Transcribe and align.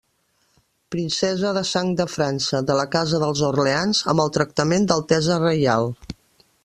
Princesa 0.93 1.51
de 1.57 1.61
sang 1.71 1.91
de 1.99 2.07
França 2.13 2.61
de 2.69 2.77
la 2.79 2.87
casa 2.95 3.19
dels 3.25 3.45
Orleans 3.51 4.01
amb 4.15 4.25
el 4.25 4.33
tractament 4.39 4.89
d'altesa 4.93 5.39
reial. 5.45 5.93